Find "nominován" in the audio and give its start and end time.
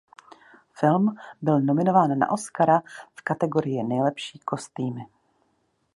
1.61-2.19